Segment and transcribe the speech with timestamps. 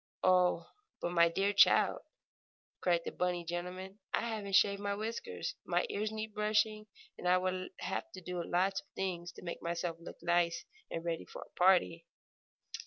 [0.23, 0.67] "Oh,
[0.99, 1.99] but my dear child!"
[2.81, 3.99] cried the bunny gentleman.
[4.15, 6.87] "I haven't shaved my whiskers, my ears need brushing,
[7.19, 11.05] and I would have to do lots of things to make myself look nice and
[11.05, 12.07] ready for a party!"